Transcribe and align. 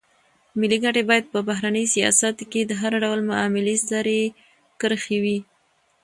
ملي 0.59 0.77
ګټې 0.83 1.03
باید 1.09 1.25
په 1.33 1.39
بهرني 1.47 1.85
سیاست 1.93 2.37
کې 2.51 2.61
د 2.65 2.71
هر 2.81 2.93
ډول 3.03 3.19
معاملې 3.29 3.75
سرې 3.89 4.21
کرښې 4.79 5.17
وي. 5.23 5.37